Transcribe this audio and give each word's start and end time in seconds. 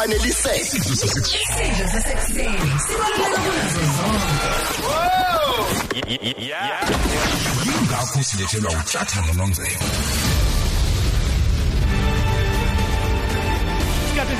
kwanelise 0.00 0.50
Isidlo 0.60 0.96
sasekuseni 1.92 2.58
sibaluleke 2.86 3.38
kunazo 3.44 3.80
zonke. 3.96 4.48
yingakho 7.64 8.22
silethelwa 8.22 8.72
uthatha 8.72 9.20
nonongcebo 9.20 9.84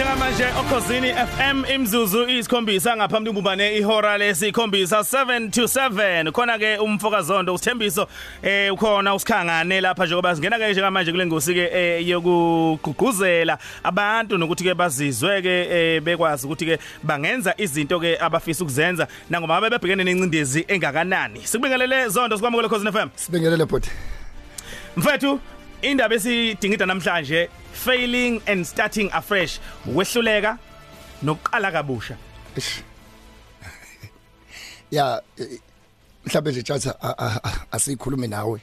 njengamanje 0.00 0.44
okhosini 0.60 1.12
FM 1.12 1.64
imzuzu 1.75 2.29
isikhombisa 2.29 2.96
ngaphambi 2.96 3.32
kumbane 3.32 3.77
ihora 3.77 4.18
lesikhombisa 4.18 4.98
7 4.98 5.50
to 5.50 5.62
7 5.62 6.32
khona 6.32 6.58
ke 6.58 6.79
umfokazondo 6.79 7.54
usithembiso 7.54 8.08
eh 8.43 8.72
ukhona 8.72 9.14
usikhangane 9.14 9.80
lapha 9.80 10.07
njengoba 10.07 10.34
singena 10.34 10.58
ke 10.58 10.72
njengamanje 10.72 11.12
kule 11.12 11.26
ngosi 11.26 11.54
ke 11.54 11.71
eh, 11.72 12.08
yokugqugquzela 12.08 13.58
abantu 13.82 14.39
nokuthi 14.39 14.64
ke 14.64 14.75
bazizwe 14.75 15.43
ke 15.43 15.68
eh, 15.71 16.03
bekwazi 16.03 16.46
ukuthi 16.46 16.67
ke 16.67 16.79
bangenza 17.03 17.54
izinto 17.58 18.00
ke 18.00 18.17
abafisa 18.21 18.64
ukuzenza 18.64 19.07
nangoma 19.30 19.61
babe 19.61 19.79
bebhekene 19.79 20.04
nencindezi 20.04 20.64
engakanani. 20.68 21.40
Sikubingelele 21.44 22.08
zondo 22.08 22.36
sikwamukele 22.36 22.68
khosini 22.68 22.93
FM 22.93 23.08
Sibingelele 23.17 23.67
bhuti. 23.67 23.90
mfethu 24.96 25.40
indaba 25.82 26.14
esidingida 26.14 26.86
namhlanje 26.86 27.48
failing 27.72 28.40
and 28.46 28.64
starting 28.66 29.10
afresh 29.12 29.58
ukwehluleka 29.86 30.58
nokuqala 31.22 31.72
kabusha 31.72 32.16
Eish. 32.56 32.83
Ya 34.91 35.22
eh, 35.38 35.46
mhlawumbe 36.27 36.50
nje 36.52 36.62
tjatha 36.62 36.94
a- 37.02 37.14
a- 37.19 37.41
a- 37.44 37.66
asikhulume 37.72 38.27
nawe 38.27 38.60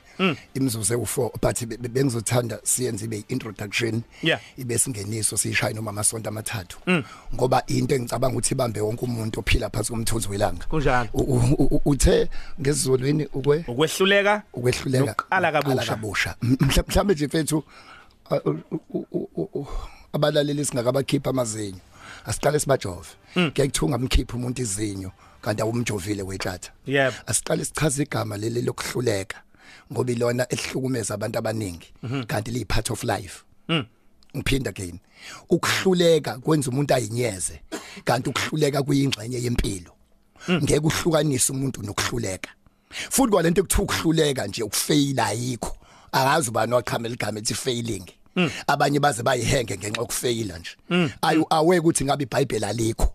imzuzu 0.53 0.93
ewu4 0.93 1.31
but 1.41 1.65
be- 1.65 1.77
be- 1.77 1.87
bengizothanda 1.89 2.59
siyenze 2.63 3.05
ibe 3.05 3.23
introduction 3.27 4.01
Yeah. 4.23 4.39
ibe 4.57 4.77
singeniso 4.77 5.37
siyishaya 5.37 5.73
noma 5.73 5.89
amasonto 5.91 6.29
amathathu 6.29 6.77
ngoba 7.35 7.63
into 7.67 7.95
engicabanga 7.95 8.33
ukuthi 8.37 8.53
ibambe 8.53 8.81
wonke 8.81 9.05
umuntu 9.05 9.39
ophila 9.39 9.69
phansi 9.69 9.91
komthunzi 9.91 10.27
welanga 10.29 10.65
Kunjalo. 10.65 11.09
U- 11.13 11.21
u- 11.23 11.67
u- 11.75 11.81
uthe 11.85 12.29
ngesizolweni 12.61 13.25
ukwe 13.33 13.65
ukwehluleka 13.67 14.41
ukwehluleka 14.53 15.05
Nokuqala 15.05 15.51
kabusha. 15.51 15.85
kabusha 15.95 16.35
Mhla- 16.43 16.83
mhlawumbe 16.87 17.13
nje 17.13 17.27
mfethu 17.27 17.57
uh, 17.57 17.63
u- 17.63 17.65
u- 17.65 17.65
u- 17.65 17.73
u- 17.73 17.96
abalaleli 20.13 20.65
singakabakhipha 20.65 21.29
amazinyo. 21.29 21.79
Asiqale 22.25 22.59
sibajove. 22.59 23.09
Ngiyakuthenga 23.37 23.95
umkhipha 23.97 24.35
umuntu 24.37 24.61
izinyo 24.61 25.11
kanti 25.41 25.61
awumjovile 25.61 26.23
wetshatha 26.23 26.71
Yep. 26.85 27.13
asiqale 27.25 27.65
sichaze 27.65 28.03
igama 28.03 28.37
leli 28.37 28.61
lokuhluleka 28.61 29.37
ngoba 29.91 30.11
ilona 30.11 30.47
elihlukumeza 30.47 31.13
abantu 31.13 31.39
abaningi 31.39 31.93
kanti 32.27 32.51
liyi 32.51 32.65
part 32.65 32.89
of 32.91 33.03
life. 33.03 33.43
Ngiphinda 34.35 34.69
again. 34.69 34.99
Ukuhluleka 35.49 36.37
kwenza 36.39 36.69
umuntu 36.71 36.93
ayinyeze 36.93 37.61
kanti 38.05 38.29
ukuhluleka 38.29 38.83
kuyingxenye 38.83 39.37
yempilo. 39.43 39.91
Ngeke 40.51 40.79
uhlukanise 40.79 41.53
umuntu 41.53 41.83
nokuhluleka. 41.83 42.49
Futhi 42.89 43.31
kwalento 43.31 43.61
ekuthiwa 43.61 43.83
ukuhluleka 43.83 44.47
nje 44.47 44.63
ukufaila 44.63 45.25
ayikho. 45.25 45.77
Akazi 46.11 46.49
ubani 46.49 46.73
waqhamela 46.73 47.13
igama 47.15 47.39
ethi 47.39 47.53
failing. 47.53 48.05
Abanye 48.67 48.99
baze 48.99 49.23
bayihenge 49.23 49.77
ngenxa 49.77 50.01
yokufaila 50.01 50.57
nje. 50.59 50.71
Ayu 51.21 51.45
aweke 51.49 51.79
ukuthi 51.79 52.05
ngabe 52.05 52.23
iBhayibheli 52.23 52.65
alikho 52.65 53.13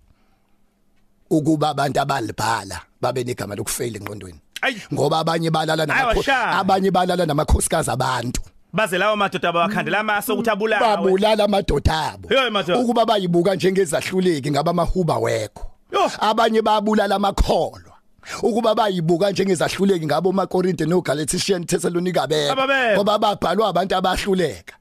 ukuba 1.31 1.69
abantu 1.69 2.01
abalibhala 2.01 2.81
babe 3.01 3.25
negama 3.25 3.55
lokufaila 3.55 3.99
engqondweni. 3.99 4.39
Ayi. 4.63 4.77
ngoba 4.95 5.19
abanye 5.19 5.51
balala 5.51 5.83
Ayi, 5.83 5.89
namakho 5.89 6.19
washaya. 6.19 6.59
abanye 6.59 6.91
balala 6.91 7.27
namakhosikazi 7.27 7.91
abantu. 7.91 8.41
Baze 8.73 8.99
lawo 8.99 9.17
madoda 9.17 9.49
abakhandela 9.49 9.99
amaso 10.01 10.35
ukuthi 10.35 10.51
abulawe. 10.51 10.81
Babulala 10.97 11.45
amadoda 11.45 12.13
abo. 12.13 12.29
Hey, 12.29 12.51
madoda. 12.51 12.79
ukuba 12.79 13.07
bayibuka 13.07 13.55
njengezahluleki 13.55 14.51
ngaba 14.51 14.71
amahuba 14.71 15.19
wekho. 15.19 15.67
Yo. 15.93 16.11
abanye 16.21 16.63
babulala 16.63 17.15
amakholwa. 17.17 17.93
Ukuba 18.43 18.75
bayibuka 18.75 19.31
njengezahluleki 19.31 20.07
ngabo 20.07 20.33
maKorinte 20.33 20.87
noGalatians 20.87 21.67
Thessalonica 21.67 22.27
beko 22.29 22.53
Ababekho. 22.53 22.95
ngoba 22.97 23.19
babhalwa 23.19 23.69
abantu 23.69 23.97
abahluleka. 23.97 24.72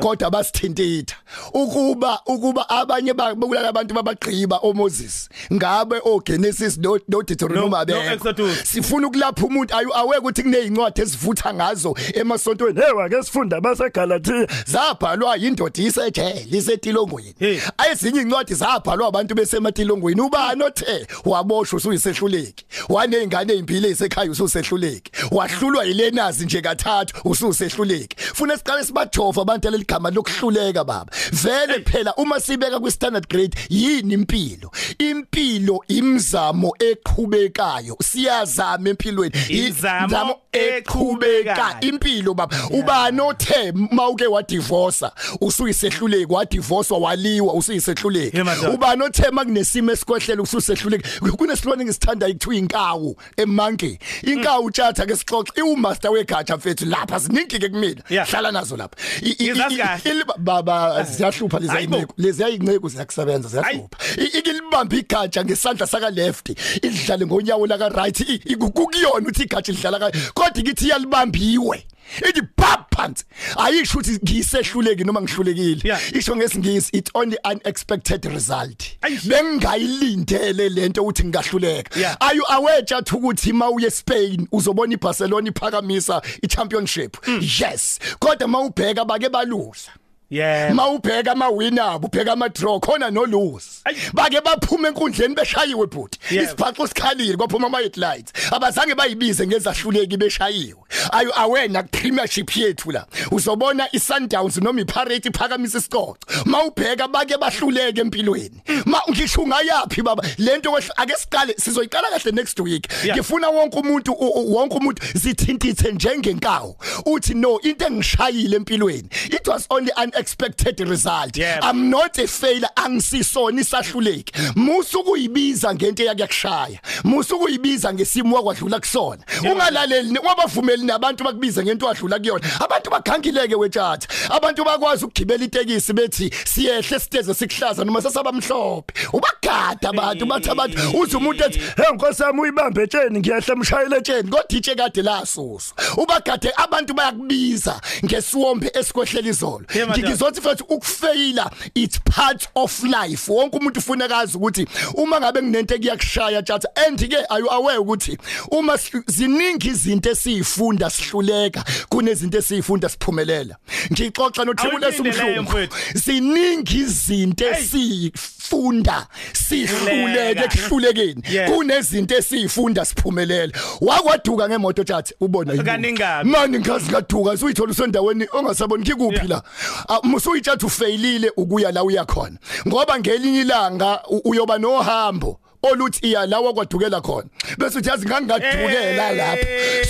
Kodwa 0.00 0.30
basithintitha 0.30 1.16
ukuba 1.54 2.20
ukuba 2.26 2.68
abanye 2.68 3.14
babulala 3.14 3.68
abantu 3.68 3.94
babagqiba 3.94 4.58
oMoses 4.62 5.28
ngabe 5.52 6.00
oGenesis 6.04 6.78
no 6.78 6.98
no 7.08 7.22
Deuteronomy 7.22 7.92
Exodus. 8.12 8.64
sifuna 8.64 9.06
ukulapha 9.06 9.46
umuntu 9.46 9.74
ayu 9.76 9.94
aweke 9.96 10.18
ukuthi 10.18 10.42
kunezincwadi 10.42 11.00
ezivutha 11.00 11.54
ngazo 11.54 11.94
emasontweni. 12.14 12.80
Hey 12.80 12.92
wake 12.92 13.22
sifunda 13.22 13.60
baseGalatia 13.60 14.46
zabhalwa 14.66 15.36
indoda 15.38 15.82
isejele 15.82 16.46
isetilongweni. 16.50 17.34
Hey. 17.38 17.58
ezinye 17.92 18.20
incwadi 18.20 18.54
zabhalwa 18.54 19.08
abantu 19.08 19.34
besematilongweni. 19.34 20.20
Ubani 20.20 20.62
othe 20.62 21.06
waboshwa 21.24 21.76
usuyisehluleki? 21.76 22.64
Wanezingane 22.88 23.52
ezimpilo 23.52 23.88
ezisekhaya 23.88 24.30
ususehluleki. 24.30 25.12
Wahlulwa 25.30 25.84
yilenazi 25.84 26.44
nje 26.44 26.60
kathathu 26.60 27.28
ususehluleki. 27.28 28.16
Funa 28.40 28.56
siqale 28.56 28.84
sibajova 28.84 29.42
abantu 29.42 29.70
leligama 29.70 30.10
lokuhluleka 30.10 30.84
baba. 30.84 31.12
Vele 31.32 31.84
phela 31.84 32.14
uma 32.16 32.40
sibeka 32.40 32.80
kwi 32.80 32.90
standard 32.90 33.28
grade 33.28 33.54
yini 33.68 34.14
impilo? 34.14 34.70
Impilo 34.98 35.80
imzamo 35.88 36.72
eqhubekayo. 36.78 37.96
Siyazama 38.02 38.88
empilweni. 38.88 39.32
Imizamo 39.48 40.36
eqhubeka. 40.52 41.54
impilo 41.80 42.34
baba. 42.34 42.56
Ubani 42.70 43.20
othe 43.20 43.72
mawuke 43.72 44.26
wadivorce 44.26 45.06
usuyisehluleki 45.40 46.32
wadivorce 46.32 46.94
waliwa 46.94 47.54
usuyisehluleki. 47.54 48.36
Ubani 48.74 49.02
othe 49.02 49.30
makunesimo 49.30 49.92
esikwehlele 49.92 50.42
ususehluleki 50.42 51.08
kunesilwane 51.36 51.84
ngisithanda 51.84 52.28
ikuthiwa 52.28 52.54
inkawu 52.54 53.16
emanke 53.36 53.98
inkawu 54.22 54.70
tjatha 54.70 55.06
ke 55.06 55.16
sixoxe. 55.16 55.52
Iwumaster 55.56 56.10
wegatsha 56.10 56.56
mfethu 56.56 56.84
lapha 56.86 57.18
ziningi 57.18 57.58
ke 57.58 57.68
kumina 57.68 58.02
Yeah. 58.30 58.42
hlala 58.42 58.52
nazo 58.52 58.76
lapha 58.76 58.96
I- 59.22 59.28
i- 59.28 59.36
i- 59.44 59.50
Ngizazi 59.50 59.74
i- 59.74 59.78
kahle. 59.78 60.10
ili- 60.10 60.24
baba 60.38 61.02
ziyahlupha 61.04 61.58
lezi 61.58 61.72
Hayibo. 61.72 61.96
ayinqeku 61.96 62.14
lezi 62.18 62.44
ayinqeku 62.44 62.88
ziyakusebenza 62.88 63.48
ziyahlupha 63.48 63.96
I- 64.18 64.38
ikilibamba 64.38 64.96
igatsha 64.96 65.44
ngesandla 65.44 65.86
saka 65.86 66.10
left 66.10 66.48
idlale 66.82 67.26
ngonyawo 67.26 67.66
laka 67.66 67.88
right 67.88 68.20
I- 68.20 68.40
ikukuyona 68.52 69.28
uthi 69.28 69.42
igatsha 69.42 69.72
lidlala 69.72 69.98
ka 69.98 70.08
kodwa 70.34 70.60
ikithi 70.62 70.84
iyalibambiwe 70.86 71.86
ithi 72.18 72.42
pap 72.56 72.94
phansi. 72.94 73.24
Ayisho 73.56 73.98
ukuthi 73.98 74.18
ngisehluleki 74.24 75.04
noma 75.04 75.20
ngihlulekile. 75.20 75.80
Yeah. 75.84 76.00
isho 76.14 76.36
ngesingisi 76.36 76.90
it 76.92 77.10
only 77.14 77.38
unexpected 77.44 78.24
result. 78.26 78.96
Aish. 79.02 79.28
bengayilindele 79.28 80.68
lento 80.68 81.02
ukuthi 81.02 81.24
ngingahluleka. 81.24 81.96
Yeah. 81.96 82.16
are 82.20 82.34
you 82.34 82.44
aware 82.50 82.82
chat 82.82 83.06
ukuthi 83.06 83.52
mawuye 83.52 83.86
eSpain 83.86 84.48
uzobona 84.52 84.94
iBarcelona 84.94 85.48
iphakamisa 85.48 86.22
iChampionship? 86.42 87.16
Yes. 87.60 87.98
Kodwa 88.18 88.48
mawubheka 88.48 89.04
bake 89.04 89.28
baluza 89.28 89.90
yeah 90.30 90.74
mawubheka 90.74 91.32
amawina 91.32 91.84
abo 91.84 92.06
ubheka 92.08 92.32
ama 92.32 92.48
draw 92.48 92.80
khona 92.80 93.10
no 93.10 93.24
lose 93.24 93.82
bake 94.12 94.40
baphuma 94.40 94.88
enkundleni 94.88 95.34
beshayiwe 95.34 95.86
bhuti 95.86 96.18
isiphaxo 96.30 96.86
sikhalile 96.86 97.36
kwaphuma 97.36 97.66
ama 97.66 97.78
headlights 97.78 98.32
abazange 98.52 98.94
bayibize 98.94 99.46
ngezahluleki 99.46 100.16
beshayiwe. 100.16 100.80
Ayu 101.12 101.32
awena 101.34 101.82
premiership 101.82 102.56
yethu 102.56 102.92
la. 102.92 103.06
Uzobona 103.30 103.88
iSundowns 103.92 104.56
noma 104.56 104.80
iPirate 104.80 105.28
iphakamisa 105.28 105.78
isicoco. 105.78 106.18
Mawubheka 106.44 107.08
bake 107.08 107.36
bahluleke 107.36 108.00
empilweni. 108.00 108.62
Ma 108.84 109.00
ngisho 109.10 109.46
ngayapi 109.46 110.02
baba? 110.02 110.22
Lento 110.38 110.76
ake 110.76 111.16
siqale 111.16 111.54
sizoyiqala 111.58 112.10
kahle 112.10 112.32
next 112.32 112.60
week. 112.60 112.88
Ngifuna 113.04 113.48
wonke 113.48 113.78
umuntu 113.78 114.16
wonke 114.54 114.76
umuntu 114.76 115.02
zithintithe 115.14 115.92
njengenkawu. 115.92 116.76
Uthi 117.06 117.34
no 117.34 117.58
into 117.62 117.86
engishayile 117.86 118.56
empilweni 118.56 119.08
it 119.40 119.48
was 119.48 119.66
only 119.70 119.90
unexpected 119.96 120.80
result. 120.80 121.36
Yeah. 121.36 121.60
i'm 121.62 121.90
not 121.90 122.18
a 122.18 122.26
failure. 122.26 122.68
Angisisona 122.76 123.60
isahluleki 123.60 124.32
musuku 124.56 125.10
uyibiza 125.10 125.74
ngento 125.74 126.02
eyakushaya. 126.02 126.80
Musuku 127.04 127.44
uyibiza 127.44 127.92
ngesimo 127.92 128.36
wakwadlula 128.36 128.80
kusona. 128.80 129.22
Ungalaleli 129.52 130.18
wabavumeli 130.18 130.84
nabantu 130.84 131.24
bakubiza 131.24 131.62
ngento 131.62 131.86
wadlula 131.86 132.18
kuyona. 132.18 132.44
Abantu 132.60 132.90
bagangileke 132.90 133.54
wetshatha 133.54 134.08
abantu 134.30 134.64
bakwazi 134.64 135.04
ukugibela 135.04 135.44
itekisi 135.44 135.92
bethi 135.92 136.30
siyehle 136.44 137.00
siteze 137.00 137.34
sikuhlaza 137.34 137.84
noma 137.84 138.02
sesaba 138.02 138.32
mhlophe 138.32 138.92
ubagada 139.12 139.88
abantu 139.88 140.26
bathi 140.26 140.50
abantu 140.50 140.98
uthi 141.00 141.16
umuntu 141.16 141.44
ethi 141.44 141.58
hey 141.58 141.94
nkosi 141.94 142.22
yami 142.22 142.40
uyibambe 142.40 142.82
etsheni 142.82 143.18
ngiyahle 143.18 143.54
mshayele 143.54 143.96
etsheni. 143.96 144.30
Kodwa 144.30 144.44
itshe 144.48 144.74
kade 144.74 145.02
lasusu 145.02 145.74
ubagade 145.96 146.52
abantu 146.56 146.94
bayakubiza 146.94 147.80
ngesiwombe 148.04 148.70
esikwehlela 148.74 149.28
izolo 149.30 149.64
Yeah, 149.74 149.88
madam. 149.88 150.04
ngizothi 150.10 150.40
futhi 150.40 150.64
ukufeyila 150.68 151.50
it's 151.74 151.98
part 152.04 152.48
of 152.54 152.82
life. 152.82 153.32
Wonke 153.32 153.56
umuntu 153.58 153.78
ufuna 153.80 154.08
kazi 154.08 154.36
ukuthi 154.36 154.66
uma 154.94 155.20
ngabe 155.20 155.42
nginento 155.42 155.74
ekuyakushaya 155.74 156.42
chat 156.42 156.64
and 156.86 156.98
ke 157.08 157.16
are 157.30 157.40
you 157.40 157.50
aware 157.50 157.78
ukuthi 157.78 158.18
uma 158.50 158.76
ziningi 159.06 159.68
izinto 159.68 160.10
esizifunda 160.10 160.90
sihluleka 160.90 161.64
kunezinto 161.88 162.38
esizifunda 162.38 162.88
siphumelela. 162.88 163.56
Ngixoxa 163.92 164.44
nothibule 164.44 164.86
Awuyilinde 164.86 165.10
leyo 165.10 165.12
esumhlungu 165.14 165.42
mfowethu. 165.42 165.76
ziningi 165.94 166.78
izinto 166.78 167.44
Hey. 167.44 167.64
sifunda 167.64 169.06
sihluleke 169.32 170.44
ekuhlulekeni. 170.44 171.22
Kunezinto 171.50 172.14
esifunda 172.16 172.84
siphumelele. 172.84 173.52
Wakwaduka 173.80 174.48
ngemoto 174.48 174.84
tjathe 174.84 175.14
ubona 175.20 175.52
yini? 175.52 175.98
Mani 176.24 176.58
ngikazi 176.58 176.90
kaduka 176.90 177.30
usuyithola 177.30 177.70
usendaweni 177.72 178.26
ongasaboni. 178.32 178.84
Kikuphi 178.84 179.19
la 179.28 179.42
Ah, 179.88 180.00
musuyitshatha 180.02 180.66
ufailile 180.66 181.32
ukuya 181.36 181.72
la 181.72 181.84
uya 181.84 182.04
khona. 182.04 182.38
Ngoba 182.68 182.98
ngelinye 182.98 183.40
ilanga 183.40 184.02
uyoba 184.24 184.58
nohambo 184.58 185.40
oluthi 185.62 186.06
iya 186.06 186.26
la 186.26 186.40
wakwadukela 186.40 187.00
khona. 187.00 187.28
Bese 187.58 187.78
uthi 187.78 187.88
yazi 187.88 188.06
ngangingadukela 188.06 189.12
lapha. 189.12 189.46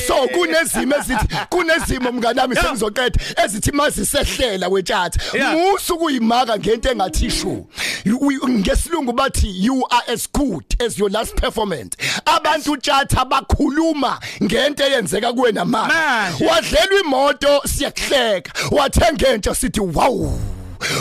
So 0.06 0.14
kunezimo 0.28 0.96
ezithi 0.96 1.26
kunezimo 1.48 2.12
mnganami 2.12 2.56
sengizoqeda 2.56 3.20
ezithi 3.44 3.72
mazisehlela 3.72 4.68
wetshatha. 4.68 5.20
Musu 5.52 5.98
kuyimaka 5.98 6.58
ngento 6.58 6.90
engathi 6.90 7.30
shu 7.30 7.66
ngesilungu 8.06 9.12
bathi 9.12 9.48
you 9.64 9.84
are 9.90 10.02
as 10.12 10.26
good 10.32 10.64
as 10.80 10.98
your 10.98 11.10
last 11.10 11.34
performance. 11.36 11.96
Abantu 12.26 12.76
tjatha 12.76 13.24
bakhuluma 13.24 14.18
ngento 14.42 14.84
eyenzeka 14.84 15.32
kuwena 15.32 15.64
manje 15.64 15.94
Manje. 15.94 16.46
wadlelwa 16.46 17.00
imoto 17.00 17.62
siyakuhleka. 17.66 18.52
Wathenga 18.70 19.28
entsha 19.28 19.54
sithi 19.54 19.80
wow. 19.80 20.38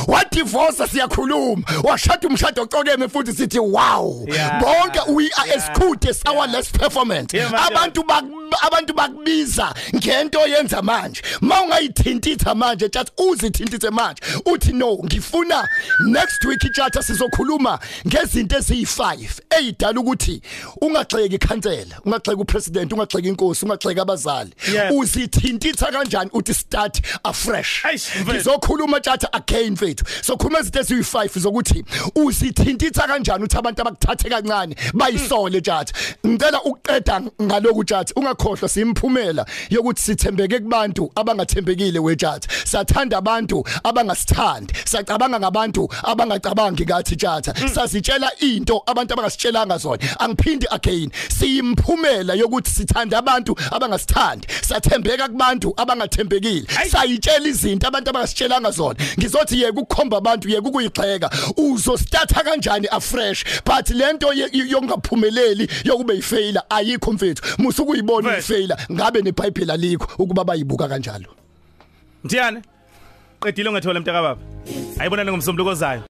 Wadivorce 0.07 0.87
siyakhuluma 0.87 1.63
washada 1.83 2.27
umshado 2.27 2.61
ocokeme 2.61 3.07
futhi 3.07 3.33
sithi 3.33 3.59
wow 3.59 4.25
Yeah. 4.27 4.61
bonke 4.61 4.99
we 5.11 5.29
are 5.37 5.51
as 5.55 5.63
Yeah. 5.63 5.79
good 5.79 6.05
as 6.09 6.21
our 6.25 6.47
last 6.47 6.71
performance 6.77 7.33
Yeah, 7.37 7.51
man. 7.51 7.61
abantu 7.73 8.03
bak- 8.03 8.25
abantu 8.67 8.93
bakubiza 8.93 9.73
ngento 9.95 10.39
oyenza 10.41 10.81
manje 10.81 11.21
mawungayithintitha 11.41 12.55
manje 12.55 12.89
chat 12.89 13.11
uzithintithe 13.17 13.89
manje 13.89 14.21
uthi 14.45 14.73
no 14.73 14.97
ngifuna 15.03 15.67
next 16.07 16.45
week 16.45 16.59
chat 16.75 16.93
sizokhuluma 17.01 17.79
ngezinto 18.07 18.55
eziyi5 18.57 19.29
ezidala 19.49 19.99
ukuthi 19.99 20.41
ungagxeki 20.81 21.35
ikhansela 21.35 21.95
ungagxeki 22.05 22.41
upresident 22.41 22.93
ungagxeki 22.93 23.27
inkosi 23.27 23.65
ungagxeki 23.65 23.99
abazali 23.99 24.53
Yeah. 24.73 24.91
uzithintitha 24.95 25.91
kanjani 25.91 26.29
uthi 26.33 26.53
start 26.53 27.01
afresh 27.23 27.85
Eish, 27.85 28.07
mfethu. 28.15 28.31
ngizokhuluma 28.33 28.99
chat 28.99 29.25
again 29.35 29.68
mfethu 29.69 30.05
sokhuluma 30.21 30.59
izinto 30.59 30.79
eziyi5 30.79 31.39
zokuthi 31.39 31.83
uzithintitha 32.15 33.07
kanjani 33.07 33.43
uthi 33.43 33.57
abantu 33.57 33.81
abakuthathe 33.81 34.29
kancane 34.29 34.75
bayisole 34.93 35.61
chat 35.61 35.93
ngicela 36.27 36.63
ukuqeda 36.63 37.21
ngaloku 37.41 37.83
chat 37.83 38.11
ungakhohlwa 38.15 38.69
simphumela 38.69 39.45
yokuthi 39.69 40.01
sithembeke 40.01 40.59
kubantu 40.59 41.11
abangathembekile 41.15 41.99
wechat 41.99 42.47
sathanda 42.65 43.17
abantu 43.17 43.63
abangasithandi 43.83 44.73
sacabanga 44.85 45.39
ngabantu 45.39 45.89
abangacabangi 46.03 46.85
kathi 46.85 47.15
chat 47.15 47.45
sasitshela 47.73 48.29
into 48.41 48.81
abantu 48.87 49.13
abangasitshelanga 49.13 49.77
zona. 49.77 49.97
Angiphindi 50.19 50.65
again 50.71 51.11
siyimphumela 51.29 52.35
yokuthi 52.35 52.71
sithanda 52.71 53.17
abantu 53.17 53.55
abangasithandi 53.71 54.47
sathembeka 54.61 55.27
kubantu 55.27 55.73
abangathembekile. 55.77 56.67
Ayi. 56.77 56.89
sayitshela 56.89 57.47
izinto 57.47 57.87
abantu 57.87 58.09
abangasitshelanga 58.09 58.71
zona. 58.71 58.99
Ngizothi 59.17 59.58
yeke 59.61 59.79
ukukhomba 59.79 60.17
abantu 60.17 60.49
yeke 60.49 60.67
ukuyigxeka 60.67 61.29
uzostarta 61.57 62.43
kanjani 62.43 62.87
afresh? 62.87 63.43
But 63.65 63.89
lento 63.89 64.33
ye- 64.33 64.49
yokungaphumeleli 64.69 65.67
yokube 65.83 66.13
yifailure 66.15 66.61
ayikho 66.69 67.11
mfethu. 67.13 67.41
Musukuyibona 67.61 68.29
Mfethu. 68.29 68.39
ifailure 68.53 68.75
ngabe 68.91 69.21
neBhayibheli 69.21 69.71
alikho 69.71 70.23
ukuba 70.23 70.43
bayibuka 70.43 70.87
kanjalo? 70.87 71.27
Mthiyane 72.23 72.61
qedile 73.41 73.69
ungethola 73.69 73.99
mntakababa 73.99 74.41
ayibonani 74.99 75.31
ngomsombuluko 75.31 75.71
ozayo 75.71 76.03